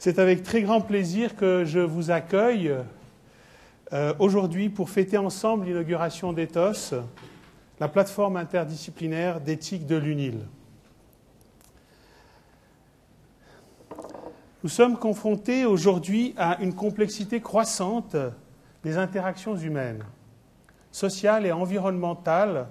C'est 0.00 0.20
avec 0.20 0.44
très 0.44 0.62
grand 0.62 0.80
plaisir 0.80 1.34
que 1.34 1.64
je 1.64 1.80
vous 1.80 2.12
accueille 2.12 2.72
euh, 3.92 4.14
aujourd'hui 4.20 4.68
pour 4.68 4.90
fêter 4.90 5.18
ensemble 5.18 5.66
l'inauguration 5.66 6.32
d'ETHOS, 6.32 6.94
la 7.80 7.88
plateforme 7.88 8.36
interdisciplinaire 8.36 9.40
d'éthique 9.40 9.86
de 9.86 9.96
l'UNIL. 9.96 10.46
Nous 14.62 14.68
sommes 14.68 14.96
confrontés 14.96 15.64
aujourd'hui 15.64 16.32
à 16.36 16.62
une 16.62 16.74
complexité 16.74 17.40
croissante 17.40 18.14
des 18.84 18.98
interactions 18.98 19.56
humaines, 19.56 20.04
sociales 20.92 21.44
et 21.44 21.50
environnementales, 21.50 22.68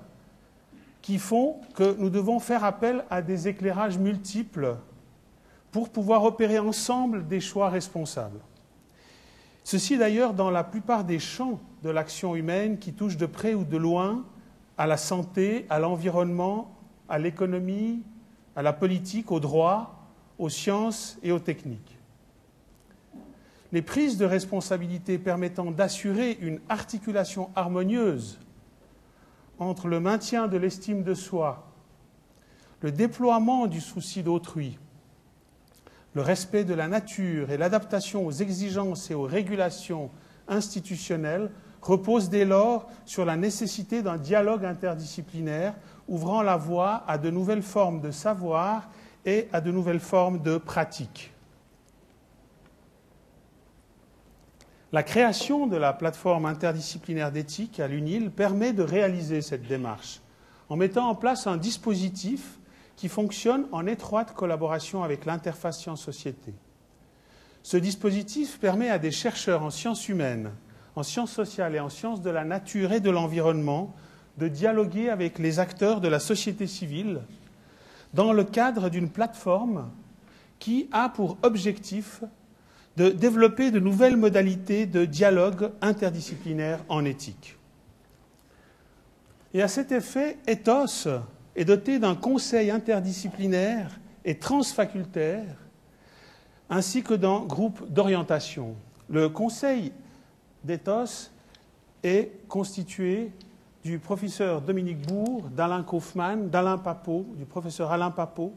qui 1.01 1.17
font 1.17 1.57
que 1.75 1.93
nous 1.99 2.09
devons 2.09 2.39
faire 2.39 2.63
appel 2.63 3.03
à 3.09 3.21
des 3.21 3.49
éclairages 3.49 3.97
multiples 3.97 4.77
pour 5.71 5.89
pouvoir 5.89 6.23
opérer 6.23 6.59
ensemble 6.59 7.27
des 7.27 7.39
choix 7.39 7.69
responsables. 7.69 8.39
Ceci 9.63 9.97
d'ailleurs 9.97 10.33
dans 10.33 10.49
la 10.49 10.63
plupart 10.63 11.03
des 11.03 11.19
champs 11.19 11.59
de 11.83 11.89
l'action 11.89 12.35
humaine 12.35 12.79
qui 12.79 12.93
touchent 12.93 13.17
de 13.17 13.25
près 13.25 13.53
ou 13.53 13.63
de 13.65 13.77
loin 13.77 14.25
à 14.77 14.87
la 14.87 14.97
santé, 14.97 15.65
à 15.69 15.79
l'environnement, 15.79 16.71
à 17.09 17.19
l'économie, 17.19 18.01
à 18.55 18.61
la 18.61 18.73
politique, 18.73 19.31
au 19.31 19.39
droit, 19.39 20.07
aux 20.39 20.49
sciences 20.49 21.17
et 21.21 21.31
aux 21.31 21.39
techniques. 21.39 21.97
Les 23.71 23.81
prises 23.81 24.17
de 24.17 24.25
responsabilité 24.25 25.17
permettant 25.17 25.71
d'assurer 25.71 26.37
une 26.39 26.59
articulation 26.69 27.49
harmonieuse 27.55 28.39
entre 29.59 29.87
le 29.87 29.99
maintien 29.99 30.47
de 30.47 30.57
l'estime 30.57 31.03
de 31.03 31.13
soi, 31.13 31.67
le 32.81 32.91
déploiement 32.91 33.67
du 33.67 33.81
souci 33.81 34.23
d'autrui, 34.23 34.77
le 36.13 36.21
respect 36.21 36.63
de 36.63 36.73
la 36.73 36.87
nature 36.87 37.51
et 37.51 37.57
l'adaptation 37.57 38.25
aux 38.25 38.31
exigences 38.31 39.11
et 39.11 39.13
aux 39.13 39.23
régulations 39.23 40.09
institutionnelles 40.47 41.51
reposent 41.81 42.29
dès 42.29 42.45
lors 42.45 42.87
sur 43.05 43.25
la 43.25 43.35
nécessité 43.35 44.01
d'un 44.01 44.17
dialogue 44.17 44.65
interdisciplinaire 44.65 45.73
ouvrant 46.07 46.41
la 46.41 46.57
voie 46.57 47.03
à 47.07 47.17
de 47.17 47.29
nouvelles 47.29 47.61
formes 47.61 48.01
de 48.01 48.11
savoir 48.11 48.89
et 49.25 49.47
à 49.51 49.61
de 49.61 49.71
nouvelles 49.71 49.99
formes 49.99 50.41
de 50.41 50.57
pratique. 50.57 51.33
La 54.93 55.03
création 55.03 55.67
de 55.67 55.75
la 55.75 55.91
plateforme 55.91 56.45
interdisciplinaire 56.45 57.31
d'éthique 57.31 57.79
à 57.79 57.87
l'UNIL 57.87 58.31
permet 58.31 58.71
de 58.71 58.83
réaliser 58.83 59.41
cette 59.41 59.67
démarche 59.67 60.21
en 60.69 60.75
mettant 60.75 61.09
en 61.09 61.15
place 61.15 61.47
un 61.47 61.57
dispositif 61.57 62.57
qui 62.97 63.07
fonctionne 63.07 63.67
en 63.71 63.87
étroite 63.87 64.33
collaboration 64.33 65.03
avec 65.03 65.25
l'interface 65.25 65.79
sciences-société. 65.79 66.53
Ce 67.63 67.77
dispositif 67.77 68.59
permet 68.59 68.89
à 68.89 68.99
des 68.99 69.11
chercheurs 69.11 69.61
en 69.61 69.69
sciences 69.69 70.09
humaines, 70.09 70.51
en 70.95 71.03
sciences 71.03 71.31
sociales 71.31 71.75
et 71.75 71.79
en 71.79 71.89
sciences 71.89 72.21
de 72.21 72.31
la 72.31 72.43
nature 72.43 72.91
et 72.91 72.99
de 72.99 73.11
l'environnement 73.11 73.95
de 74.37 74.47
dialoguer 74.47 75.09
avec 75.09 75.39
les 75.39 75.59
acteurs 75.59 76.01
de 76.01 76.07
la 76.07 76.19
société 76.19 76.67
civile 76.67 77.21
dans 78.13 78.33
le 78.33 78.43
cadre 78.43 78.89
d'une 78.89 79.09
plateforme 79.09 79.91
qui 80.59 80.89
a 80.91 81.09
pour 81.09 81.37
objectif 81.43 82.23
de 82.95 83.09
développer 83.09 83.69
de 83.69 83.79
nouvelles 83.79 84.17
modalités 84.17 84.87
de 84.87 85.05
dialogue 85.05 85.71
interdisciplinaire 85.81 86.79
en 86.89 87.05
éthique. 87.05 87.57
Et 89.53 89.61
à 89.61 89.67
cet 89.67 89.91
effet, 89.91 90.37
Ethos 90.47 91.07
est 91.57 91.65
doté 91.65 91.97
d'un 91.97 92.15
conseil 92.15 92.69
interdisciplinaire 92.69 93.99
et 94.23 94.37
transfacultaire, 94.37 95.57
ainsi 96.69 97.01
que 97.01 97.15
d'un 97.15 97.39
groupe 97.39 97.91
d'orientation. 97.91 98.75
Le 99.09 99.27
conseil 99.27 99.91
d'Ethos 100.63 101.31
est 102.03 102.47
constitué 102.47 103.31
du 103.83 103.97
professeur 103.97 104.61
Dominique 104.61 105.07
Bourg, 105.07 105.49
d'Alain 105.49 105.81
Kaufmann, 105.81 106.49
d'Alain 106.49 106.77
Papot, 106.77 107.25
du 107.35 107.45
professeur 107.45 107.91
Alain 107.91 108.11
Papot, 108.11 108.53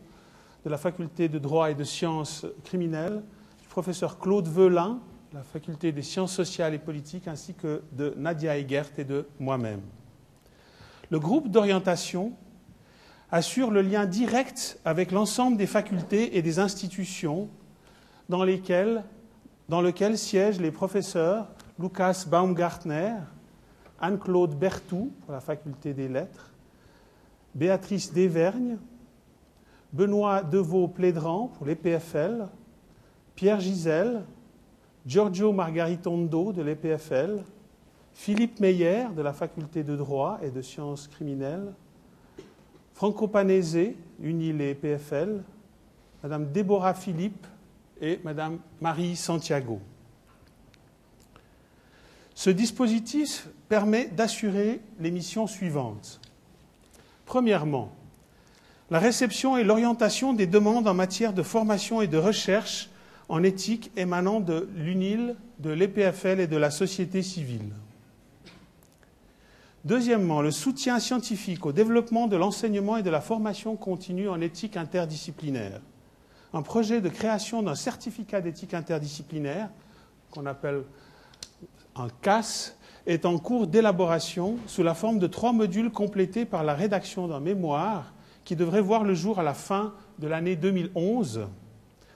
de 0.63 0.69
la 0.69 0.77
faculté 0.77 1.29
de 1.29 1.39
droit 1.39 1.71
et 1.71 1.75
de 1.75 1.85
sciences 1.85 2.45
criminelles, 2.65 3.23
professeur 3.71 4.19
Claude 4.19 4.47
Velin, 4.47 5.01
de 5.33 5.39
la 5.39 5.43
faculté 5.43 5.91
des 5.91 6.03
sciences 6.03 6.35
sociales 6.35 6.75
et 6.75 6.79
politiques, 6.79 7.29
ainsi 7.29 7.55
que 7.55 7.83
de 7.93 8.13
Nadia 8.19 8.59
Egert 8.59 8.91
et 8.99 9.05
de 9.05 9.27
moi-même. 9.39 9.81
Le 11.09 11.19
groupe 11.19 11.49
d'orientation 11.49 12.33
assure 13.33 13.71
le 13.71 13.83
lien 13.83 14.07
direct 14.07 14.81
avec 14.85 15.13
l'ensemble 15.13 15.57
des 15.57 15.67
facultés 15.67 16.37
et 16.37 16.43
des 16.43 16.59
institutions 16.59 17.49
dans, 18.29 18.45
lesquelles, 18.45 19.05
siègent 20.17 20.61
les 20.61 20.71
professeurs 20.71 21.49
Lucas 21.79 22.25
Baumgartner, 22.29 23.15
Anne-Claude 24.01 24.59
Bertou 24.59 25.13
pour 25.23 25.33
la 25.33 25.41
faculté 25.41 25.95
des 25.95 26.09
lettres, 26.09 26.53
Béatrice 27.55 28.13
Desvergnes, 28.13 28.79
Benoît 29.93 30.43
Deveau-Plédran 30.43 31.49
pour 31.49 31.67
l'EPFL, 31.67 32.47
Pierre 33.35 33.61
Gisèle, 33.61 34.25
Giorgio 35.07 35.53
Margaritondo 35.53 36.53
de 36.53 36.63
l'EPFL, 36.63 37.43
Philippe 38.13 38.61
Meyer 38.61 39.07
de 39.17 39.23
la 39.23 39.33
faculté 39.33 39.83
de 39.83 39.97
droit 39.97 40.39
et 40.43 40.51
de 40.51 40.61
sciences 40.63 41.09
criminelles, 41.09 41.73
Franco 43.01 43.29
Panese, 43.29 43.77
et 43.77 43.95
EPFL, 44.23 45.43
Madame 46.23 46.53
Déborah 46.53 46.93
Philippe 46.93 47.47
et 47.99 48.21
Madame 48.25 48.59
Marie 48.83 49.17
Santiago. 49.17 49.81
Ce 52.35 52.51
dispositif 52.51 53.49
permet 53.71 54.09
d'assurer 54.09 54.83
les 54.99 55.11
missions 55.11 55.47
suivantes. 55.47 56.21
Premièrement, 57.25 57.91
la 58.91 58.99
réception 58.99 59.57
et 59.57 59.65
l'orientation 59.65 60.35
des 60.35 60.47
demandes 60.47 60.87
en 60.87 60.93
matière 60.93 61.33
de 61.33 61.43
formation 61.43 62.03
et 62.03 62.07
de 62.07 62.19
recherche 62.19 62.91
en 63.31 63.43
éthique 63.43 63.91
émanant 63.97 64.41
de 64.41 64.69
l'UNIL, 64.77 65.37
de 65.59 65.71
l'EPFL 65.71 66.39
et 66.39 66.47
de 66.47 66.59
la 66.59 66.71
société 66.71 67.23
civile. 67.23 67.73
Deuxièmement, 69.85 70.43
le 70.43 70.51
soutien 70.51 70.99
scientifique 70.99 71.65
au 71.65 71.73
développement 71.73 72.27
de 72.27 72.37
l'enseignement 72.37 72.99
et 72.99 73.03
de 73.03 73.11
la 73.11 73.21
formation 73.21 73.77
continue 73.77 74.29
en 74.29 74.41
éthique 74.41 74.77
interdisciplinaire. 74.77 75.81
Un 76.53 76.63
projet 76.63 77.01
de 77.01 77.09
création 77.09 77.63
d'un 77.63 77.75
certificat 77.75 78.41
d'éthique 78.41 78.75
interdisciplinaire, 78.75 79.71
qu'on 80.31 80.47
appelle 80.47 80.83
un 81.97 82.09
CAS, 82.21 82.77
est 83.07 83.25
en 83.25 83.39
cours 83.39 83.67
d'élaboration 83.67 84.57
sous 84.67 84.83
la 84.83 84.95
forme 84.95 85.19
de 85.19 85.27
trois 85.27 85.53
modules 85.53 85.91
complétés 85.91 86.45
par 86.45 86.63
la 86.63 86.75
rédaction 86.75 87.27
d'un 87.29 87.41
mémoire 87.41 88.13
qui 88.45 88.57
devrait 88.57 88.83
voir 88.83 89.05
le 89.05 89.15
jour 89.15 89.39
à 89.39 89.43
la 89.43 89.55
fin 89.55 89.95
de 90.19 90.29
l'année 90.29 90.57
2011 90.57 91.47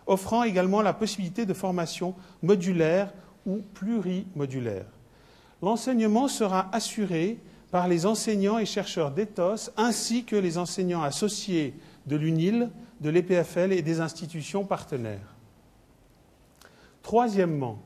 offrant 0.07 0.43
également 0.43 0.83
la 0.83 0.93
possibilité 0.93 1.47
de 1.47 1.55
formation 1.55 2.15
modulaire 2.43 3.13
ou 3.47 3.61
plurimodulaire. 3.75 4.87
L'enseignement 5.63 6.29
sera 6.29 6.69
assuré 6.73 7.39
par 7.75 7.89
les 7.89 8.07
enseignants 8.07 8.59
et 8.59 8.67
chercheurs 8.67 9.11
d'ETHOS 9.11 9.73
ainsi 9.77 10.23
que 10.23 10.37
les 10.37 10.59
enseignants 10.59 11.03
associés 11.03 11.75
de 12.07 12.15
l'UNIL, 12.15 12.71
de 13.01 13.11
l'EPFL 13.11 13.73
et 13.73 13.83
des 13.83 13.99
institutions 13.99 14.65
partenaires. 14.65 15.35
Troisièmement, 17.03 17.81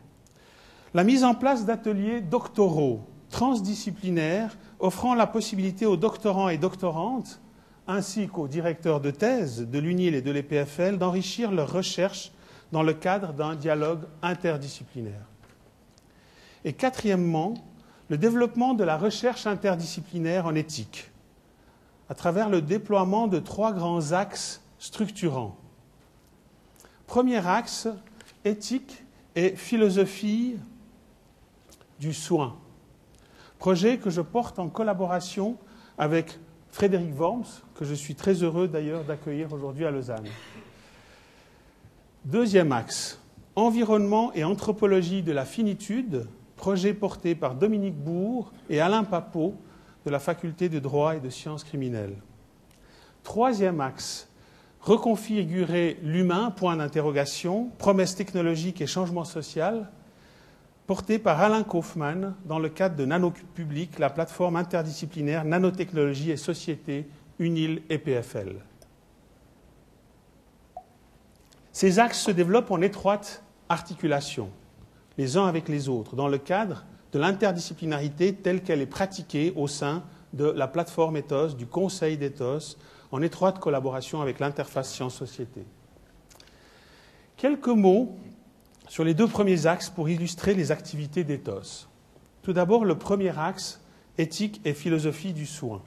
la 0.93 1.05
mise 1.05 1.25
en 1.25 1.35
place 1.35 1.65
d'ateliers 1.65 2.21
doctoraux 2.21 3.01
transdisciplinaires 3.31 4.59
offrant 4.79 5.15
la 5.15 5.27
possibilité 5.27 5.87
aux 5.87 5.97
doctorants 5.97 6.51
et 6.51 6.59
doctorantes 6.59 7.41
ainsi 7.87 8.29
qu'aux 8.29 8.47
directeurs 8.47 9.01
de 9.01 9.11
thèse 9.11 9.67
de 9.67 9.79
l'UNIL 9.79 10.15
et 10.15 10.21
de 10.21 10.31
l'EPFL 10.31 10.99
d'enrichir 10.99 11.51
leurs 11.51 11.73
recherches 11.73 12.31
dans 12.73 12.83
le 12.83 12.93
cadre 12.93 13.33
d'un 13.33 13.55
dialogue 13.55 14.03
interdisciplinaire. 14.21 15.25
Et 16.67 16.75
quatrièmement, 16.75 17.55
le 18.09 18.19
développement 18.19 18.75
de 18.75 18.85
la 18.85 18.97
recherche 18.97 19.47
interdisciplinaire 19.47 20.47
en 20.47 20.55
éthique, 20.55 21.11
à 22.09 22.15
travers 22.15 22.49
le 22.49 22.63
déploiement 22.63 23.27
de 23.27 23.39
trois 23.39 23.73
grands 23.73 24.13
axes 24.13 24.63
structurants. 24.79 25.57
Premier 27.07 27.47
axe, 27.47 27.89
éthique 28.45 29.05
et 29.35 29.57
philosophie 29.57 30.57
du 32.01 32.15
soin. 32.15 32.57
Projet 33.59 33.99
que 33.99 34.11
je 34.11 34.21
porte 34.21 34.59
en 34.59 34.69
collaboration 34.69 35.57
avec 35.99 36.39
Frédéric 36.71 37.19
Worms, 37.19 37.63
que 37.75 37.85
je 37.85 37.95
suis 37.95 38.15
très 38.15 38.35
heureux 38.43 38.69
d'ailleurs 38.69 39.05
d'accueillir 39.05 39.53
aujourd'hui 39.53 39.85
à 39.85 39.91
Lausanne. 39.91 40.27
Deuxième 42.25 42.73
axe, 42.73 43.21
environnement 43.57 44.33
et 44.35 44.45
anthropologie 44.45 45.23
de 45.23 45.33
la 45.33 45.45
finitude, 45.45 46.27
projet 46.59 46.93
porté 46.93 47.35
par 47.35 47.55
Dominique 47.55 47.97
Bourg 47.97 48.53
et 48.69 48.81
Alain 48.81 49.05
Papot 49.05 49.55
de 50.05 50.11
la 50.11 50.19
faculté 50.19 50.69
de 50.69 50.79
droit 50.79 51.17
et 51.17 51.21
de 51.21 51.31
sciences 51.31 51.65
criminelles. 51.65 52.17
Troisième 53.23 53.81
axe, 53.81 54.29
reconfigurer 54.81 55.99
l'humain, 56.03 56.51
point 56.51 56.77
d'interrogation, 56.77 57.71
promesse 57.79 58.15
technologique 58.15 58.83
et 58.83 58.87
changement 58.87 59.25
social, 59.25 59.91
porté 60.87 61.19
par 61.19 61.41
Alain 61.41 61.63
Kaufmann 61.63 62.35
dans 62.45 62.59
le 62.59 62.69
cadre 62.69 62.97
de 62.97 63.07
NanoPublic, 63.07 63.99
la 63.99 64.11
plateforme 64.11 64.57
interdisciplinaire 64.57 65.45
Nanotechnologie 65.45 66.31
et 66.31 66.37
Société, 66.37 67.09
UNIL 67.39 67.83
et 67.89 67.99
PFL. 67.99 68.57
Ces 71.73 71.99
axes 71.99 72.23
se 72.23 72.31
développent 72.31 72.71
en 72.71 72.81
étroite 72.81 73.45
articulation, 73.69 74.51
les 75.19 75.37
uns 75.37 75.47
avec 75.47 75.69
les 75.69 75.89
autres, 75.89 76.17
dans 76.17 76.29
le 76.29 76.39
cadre 76.39 76.85
de 77.13 77.19
l'interdisciplinarité 77.19 78.35
telle 78.35 78.63
qu'elle 78.63 78.81
est 78.81 78.87
pratiquée 78.87 79.53
au 79.57 79.67
sein 79.67 80.03
de 80.33 80.45
la 80.45 80.69
plateforme 80.69 81.17
Ethos, 81.17 81.55
du 81.55 81.67
Conseil 81.67 82.17
d'Ethos, 82.17 82.77
en 83.11 83.23
étroite 83.23 83.59
collaboration 83.59 84.23
avec 84.23 84.39
l'interface 84.39 84.93
sciences-société. 84.93 85.65
Quelques 87.37 87.69
mots 87.69 88.17
sur 88.89 89.05
les 89.05 89.15
deux 89.15 89.27
premiers 89.27 89.67
axes 89.67 89.91
pour 89.91 90.09
illustrer 90.09 90.55
les 90.55 90.73
activités 90.73 91.25
d'Ethos. 91.25 91.89
Tout 92.43 92.53
d'abord, 92.53 92.85
le 92.85 92.97
premier 92.97 93.37
axe, 93.39 93.81
éthique 94.17 94.61
et 94.65 94.75
philosophie 94.75 95.33
du 95.33 95.47
soin. 95.47 95.83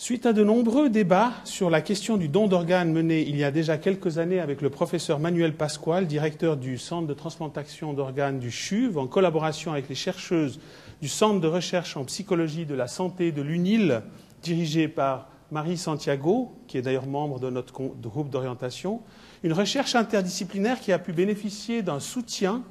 Suite 0.00 0.26
à 0.26 0.32
de 0.32 0.44
nombreux 0.44 0.90
débats 0.90 1.32
sur 1.42 1.70
la 1.70 1.80
question 1.80 2.18
du 2.18 2.28
don 2.28 2.46
d'organes 2.46 2.92
menés 2.92 3.26
il 3.26 3.36
y 3.36 3.42
a 3.42 3.50
déjà 3.50 3.78
quelques 3.78 4.18
années 4.18 4.38
avec 4.38 4.62
le 4.62 4.70
professeur 4.70 5.18
Manuel 5.18 5.56
Pasquale, 5.56 6.06
directeur 6.06 6.56
du 6.56 6.78
Centre 6.78 7.08
de 7.08 7.14
transplantation 7.14 7.92
d'organes 7.94 8.38
du 8.38 8.52
CHUV, 8.52 8.96
en 8.96 9.08
collaboration 9.08 9.72
avec 9.72 9.88
les 9.88 9.96
chercheuses 9.96 10.60
du 11.02 11.08
Centre 11.08 11.40
de 11.40 11.48
recherche 11.48 11.96
en 11.96 12.04
psychologie 12.04 12.64
de 12.64 12.76
la 12.76 12.86
santé 12.86 13.32
de 13.32 13.42
l'UNIL, 13.42 14.02
dirigé 14.40 14.86
par 14.86 15.30
Marie 15.50 15.76
Santiago, 15.76 16.52
qui 16.68 16.78
est 16.78 16.82
d'ailleurs 16.82 17.08
membre 17.08 17.40
de 17.40 17.50
notre 17.50 17.72
groupe 17.72 18.30
d'orientation, 18.30 19.00
une 19.42 19.52
recherche 19.52 19.96
interdisciplinaire 19.96 20.78
qui 20.78 20.92
a 20.92 21.00
pu 21.00 21.12
bénéficier 21.12 21.82
d'un 21.82 21.98
soutien 21.98 22.62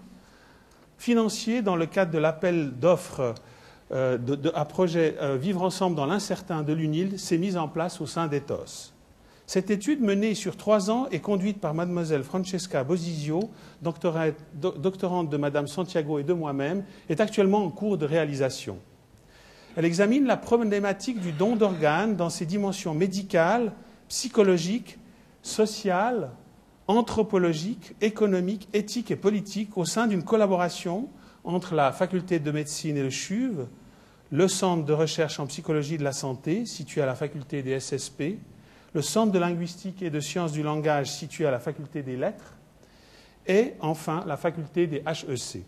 financier 0.98 1.62
dans 1.62 1.76
le 1.76 1.88
cadre 1.88 2.12
de 2.12 2.20
l'appel 2.20 2.72
d'offres 2.80 3.36
euh, 3.92 4.18
à 4.54 4.66
projet 4.66 5.16
euh, 5.22 5.38
Vivre 5.38 5.64
ensemble 5.64 5.96
dans 5.96 6.06
l'incertain 6.06 6.64
de 6.64 6.74
l'UNIL 6.74 7.20
s'est 7.20 7.38
mise 7.38 7.58
en 7.58 7.68
place 7.68 8.02
au 8.02 8.06
sein 8.06 8.28
d'Ethos. 8.28 8.94
Cette 9.46 9.72
étude, 9.72 10.02
menée 10.02 10.36
sur 10.36 10.58
trois 10.58 10.92
ans, 10.92 11.08
est 11.10 11.22
conduite 11.22 11.62
par 11.62 11.74
mademoiselle 11.74 12.24
Francesca 12.24 12.84
Bosizio, 12.84 13.50
doctorante 13.82 15.30
de 15.30 15.38
madame 15.38 15.68
Santiago 15.68 16.20
et 16.20 16.24
de 16.24 16.34
moi-même, 16.34 16.84
est 17.08 17.22
actuellement 17.22 17.64
en 17.64 17.70
cours 17.70 17.98
de 17.98 18.06
réalisation. 18.06 18.78
Elle 19.78 19.86
examine 19.86 20.26
la 20.26 20.36
problématique 20.36 21.22
du 21.22 21.32
don 21.32 21.56
d'organes 21.56 22.18
dans 22.18 22.30
ses 22.30 22.46
dimensions 22.46 22.94
médicales, 22.94 23.72
psychologiques, 24.10 24.98
sociales, 25.42 26.32
anthropologiques, 26.88 27.94
économiques, 28.02 28.68
éthiques 28.74 29.12
et 29.12 29.16
politiques 29.16 29.78
au 29.78 29.86
sein 29.86 30.08
d'une 30.08 30.24
collaboration 30.24 31.08
entre 31.48 31.76
la 31.76 31.94
faculté 31.94 32.40
de 32.40 32.52
médecine 32.52 32.98
et 32.98 33.04
le 33.04 33.10
CHUV, 33.10 33.66
le 34.32 34.48
centre 34.50 34.86
de 34.86 34.94
recherche 34.94 35.40
en 35.40 35.48
psychologie 35.48 35.98
de 35.98 36.04
la 36.04 36.12
santé, 36.12 36.66
situé 36.66 37.02
à 37.02 37.06
la 37.06 37.16
faculté 37.16 37.64
des 37.64 37.80
SSP, 37.80 38.38
le 38.94 39.02
centre 39.02 39.32
de 39.32 39.40
linguistique 39.40 40.02
et 40.02 40.10
de 40.10 40.20
sciences 40.20 40.52
du 40.52 40.62
langage, 40.62 41.10
situé 41.10 41.46
à 41.46 41.52
la 41.52 41.60
faculté 41.60 42.04
des 42.04 42.18
lettres, 42.18 42.58
et 43.48 43.74
enfin 43.80 44.26
la 44.28 44.36
faculté 44.36 44.88
des 44.88 44.98
HEC. 45.08 45.64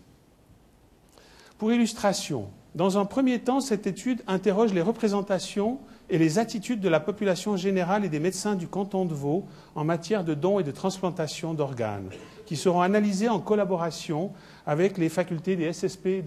Pour 1.56 1.72
illustration, 1.72 2.50
dans 2.74 2.98
un 2.98 3.06
premier 3.06 3.38
temps, 3.38 3.60
cette 3.60 3.86
étude 3.86 4.22
interroge 4.26 4.74
les 4.74 4.82
représentations 4.82 5.80
et 6.10 6.18
les 6.18 6.38
attitudes 6.38 6.80
de 6.80 6.88
la 6.88 6.98
population 6.98 7.56
générale 7.56 8.04
et 8.04 8.08
des 8.08 8.18
médecins 8.18 8.56
du 8.56 8.66
canton 8.66 9.04
de 9.04 9.14
Vaud 9.14 9.44
en 9.76 9.84
matière 9.84 10.24
de 10.24 10.34
dons 10.34 10.58
et 10.58 10.64
de 10.64 10.72
transplantation 10.72 11.54
d'organes, 11.54 12.10
qui 12.46 12.56
seront 12.56 12.80
analysés 12.80 13.28
en 13.28 13.38
collaboration 13.38 14.32
avec 14.66 14.98
les 14.98 15.08
facultés 15.08 15.54
des 15.54 15.72
SSP 15.72 16.24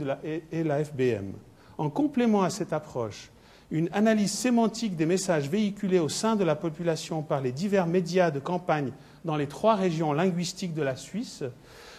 et 0.51 0.63
la 0.63 0.83
FBM. 0.83 1.33
En 1.77 1.89
complément 1.89 2.43
à 2.43 2.49
cette 2.49 2.71
approche, 2.71 3.29
une 3.71 3.89
analyse 3.91 4.31
sémantique 4.31 4.95
des 4.95 5.05
messages 5.05 5.49
véhiculés 5.49 5.99
au 5.99 6.09
sein 6.09 6.37
de 6.37 6.43
la 6.45 6.55
population 6.55 7.21
par 7.21 7.41
les 7.41 7.51
divers 7.51 7.87
médias 7.87 8.31
de 8.31 8.39
campagne 8.39 8.91
dans 9.25 9.35
les 9.35 9.47
trois 9.47 9.75
régions 9.75 10.13
linguistiques 10.13 10.73
de 10.73 10.81
la 10.81 10.95
Suisse 10.95 11.43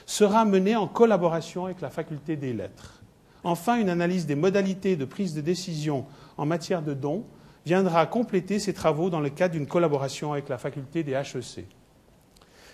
sera 0.07 0.45
menée 0.45 0.77
en 0.77 0.87
collaboration 0.87 1.67
avec 1.67 1.81
la 1.81 1.91
faculté 1.91 2.37
des 2.37 2.53
lettres. 2.53 3.03
Enfin, 3.43 3.77
une 3.77 3.91
analyse 3.91 4.25
des 4.25 4.37
modalités 4.37 4.97
de 4.97 5.05
prise 5.05 5.35
de 5.35 5.43
décision 5.43 6.07
en 6.39 6.47
matière 6.47 6.81
de 6.81 6.95
dons 6.95 7.25
viendra 7.67 8.07
compléter 8.07 8.59
ces 8.59 8.75
travaux 8.75 9.11
dans 9.11 9.21
le 9.21 9.31
cadre 9.31 9.55
d'une 9.55 9.67
collaboration 9.67 10.33
avec 10.33 10.49
la 10.49 10.59
faculté 10.59 11.03
des 11.03 11.13
HEC. 11.13 11.67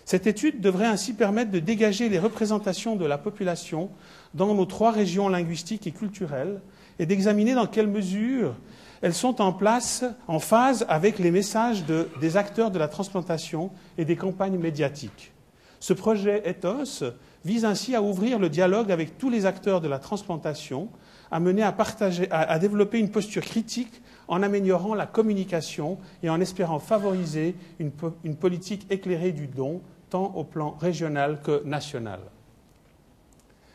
Cette 0.05 0.27
étude 0.27 0.61
devrait 0.61 0.87
ainsi 0.87 1.13
permettre 1.13 1.51
de 1.51 1.61
dégager 1.61 2.09
les 2.09 2.19
représentations 2.19 2.97
de 2.97 3.05
la 3.05 3.19
population 3.19 3.91
dans 4.35 4.55
nos 4.55 4.65
trois 4.65 4.91
régions 4.91 5.29
linguistiques 5.29 5.87
et 5.87 5.93
culturelles 5.93 6.61
et 6.99 7.07
d'examiner 7.07 7.55
dans 7.55 7.67
quelle 7.67 7.87
mesure 7.87 8.55
elles 9.03 9.15
sont 9.15 9.41
en 9.41 9.53
place, 9.53 10.05
en 10.27 10.41
phase 10.41 10.85
avec 10.89 11.19
les 11.19 11.31
messages 11.31 11.85
des 12.21 12.37
acteurs 12.37 12.71
de 12.71 12.79
la 12.79 12.89
transplantation 12.89 13.71
et 13.97 14.05
des 14.05 14.17
campagnes 14.17 14.59
médiatiques. 14.59 15.33
Ce 15.79 15.95
projet 15.95 16.43
ETHOS 16.45 17.15
vise 17.45 17.65
ainsi 17.65 17.95
à 17.95 18.03
ouvrir 18.03 18.39
le 18.39 18.51
dialogue 18.51 18.93
avec 18.93 19.17
tous 19.17 19.31
les 19.31 19.47
acteurs 19.47 19.81
de 19.81 19.89
la 19.89 19.99
transplantation, 19.99 20.89
à 21.31 21.41
mener 21.41 21.62
à, 21.62 21.73
partager, 21.73 22.29
à 22.31 22.59
développer 22.59 22.99
une 22.99 23.11
posture 23.11 23.43
critique 23.43 24.03
en 24.29 24.43
améliorant 24.43 24.94
la 24.94 25.06
communication 25.06 25.99
et 26.23 26.31
en 26.31 26.41
espérant 26.41 26.79
favoriser 26.79 27.55
une, 27.79 27.91
une 28.25 28.37
politique 28.37 28.87
éclairée 28.91 29.32
du 29.32 29.47
don, 29.47 29.81
tant 30.09 30.32
au 30.35 30.44
plan 30.44 30.77
régional 30.81 31.41
que 31.43 31.62
national. 31.65 32.21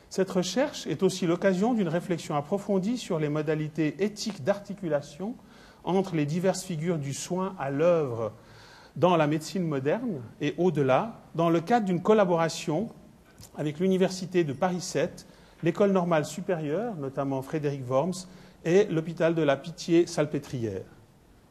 Cette 0.09 0.31
recherche 0.31 0.87
est 0.87 1.03
aussi 1.03 1.27
l'occasion 1.27 1.73
d'une 1.73 1.89
réflexion 1.89 2.35
approfondie 2.35 2.97
sur 2.97 3.19
les 3.19 3.27
modalités 3.27 3.95
éthiques 3.99 4.43
d'articulation 4.43 5.35
entre 5.83 6.15
les 6.15 6.25
diverses 6.25 6.63
figures 6.63 6.97
du 6.97 7.13
soin 7.13 7.53
à 7.59 7.69
l'œuvre 7.69 8.31
dans 8.95 9.17
la 9.17 9.27
médecine 9.27 9.67
moderne 9.67 10.21
et 10.39 10.55
au-delà, 10.57 11.19
dans 11.35 11.49
le 11.49 11.59
cadre 11.59 11.85
d'une 11.85 12.01
collaboration 12.01 12.89
avec 13.57 13.79
l'Université 13.79 14.43
de 14.43 14.53
Paris 14.53 14.79
7, 14.79 15.27
l'École 15.65 15.91
normale 15.91 16.25
supérieure, 16.25 16.95
notamment 16.95 17.41
Frédéric 17.41 17.89
Worms, 17.89 18.27
et 18.65 18.85
l'hôpital 18.85 19.33
de 19.33 19.41
la 19.41 19.57
Pitié-Salpêtrière. 19.57 20.83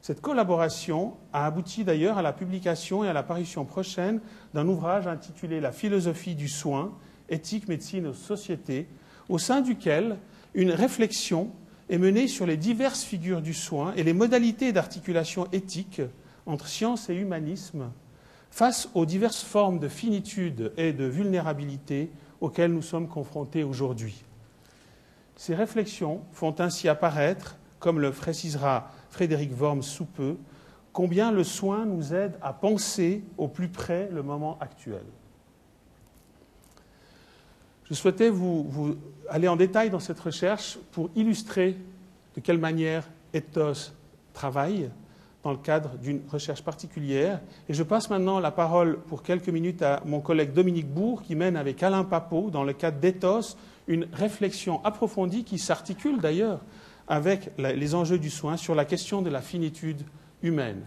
Cette 0.00 0.21
collaboration 0.21 1.14
a 1.33 1.47
abouti 1.47 1.83
d'ailleurs 1.83 2.16
à 2.16 2.23
la 2.23 2.33
publication 2.33 3.02
et 3.02 3.09
à 3.09 3.12
l'apparition 3.12 3.64
prochaine 3.64 4.21
d'un 4.54 4.68
ouvrage 4.68 5.09
intitulé 5.09 5.61
La 5.61 5.73
philosophie 5.73 6.37
du 6.37 6.47
soin, 6.47 6.92
éthique, 7.28 7.66
médecine 7.66 8.06
aux 8.06 8.14
sociétés, 8.14 8.87
au 9.28 9.38
sein 9.38 9.62
duquel 9.62 10.18
une 10.54 10.71
réflexion 10.71 11.50
est 11.90 11.99
menée 11.99 12.28
sur 12.28 12.47
les 12.47 12.56
diverses 12.56 13.02
figures 13.02 13.42
du 13.42 13.52
soin 13.52 13.94
et 13.97 14.04
les 14.04 14.12
modalités 14.12 14.71
d'articulation 14.71 15.49
éthique 15.50 16.02
entre 16.47 16.68
science 16.68 17.11
et 17.11 17.16
humanisme 17.16 17.90
face 18.52 18.88
aux 18.94 19.06
diverses 19.06 19.42
formes 19.42 19.80
de 19.80 19.88
finitude 19.88 20.73
et 20.76 20.92
de 20.92 21.04
vulnérabilité 21.04 22.12
auxquelles 22.44 22.72
nous 22.72 22.82
sommes 22.82 23.08
confrontés 23.08 23.64
aujourd'hui. 23.64 24.22
Ces 25.34 25.54
réflexions 25.54 26.20
font 26.32 26.54
ainsi 26.58 26.88
apparaître, 26.88 27.56
comme 27.78 28.00
le 28.00 28.10
précisera 28.10 28.90
Frédéric 29.08 29.50
Worms 29.58 29.82
sous 29.82 30.04
peu, 30.04 30.36
combien 30.92 31.32
le 31.32 31.42
soin 31.42 31.86
nous 31.86 32.12
aide 32.12 32.34
à 32.42 32.52
penser 32.52 33.24
au 33.38 33.48
plus 33.48 33.68
près 33.68 34.10
le 34.12 34.22
moment 34.22 34.58
actuel. 34.60 35.04
Je 37.84 37.94
souhaitais 37.94 38.28
vous, 38.28 38.96
aller 39.28 39.48
en 39.48 39.56
détail 39.56 39.88
dans 39.88 40.00
cette 40.00 40.20
recherche 40.20 40.78
pour 40.92 41.10
illustrer 41.16 41.76
de 42.36 42.40
quelle 42.40 42.58
manière 42.58 43.08
Ethos 43.32 43.92
travaille 44.34 44.90
dans 45.44 45.52
le 45.52 45.58
cadre 45.58 45.90
d'une 45.98 46.22
recherche 46.28 46.62
particulière. 46.62 47.40
Et 47.68 47.74
je 47.74 47.82
passe 47.82 48.10
maintenant 48.10 48.40
la 48.40 48.50
parole 48.50 48.98
pour 49.08 49.22
quelques 49.22 49.50
minutes 49.50 49.82
à 49.82 50.02
mon 50.06 50.20
collègue 50.20 50.52
Dominique 50.52 50.88
Bourg, 50.88 51.22
qui 51.22 51.36
mène 51.36 51.56
avec 51.56 51.82
Alain 51.82 52.04
Papot, 52.04 52.50
dans 52.50 52.64
le 52.64 52.72
cadre 52.72 52.98
d'Ethos, 52.98 53.56
une 53.86 54.08
réflexion 54.12 54.82
approfondie 54.84 55.44
qui 55.44 55.58
s'articule 55.58 56.18
d'ailleurs 56.18 56.60
avec 57.06 57.50
les 57.58 57.94
enjeux 57.94 58.18
du 58.18 58.30
soin 58.30 58.56
sur 58.56 58.74
la 58.74 58.86
question 58.86 59.20
de 59.20 59.28
la 59.28 59.42
finitude 59.42 60.02
humaine. 60.42 60.86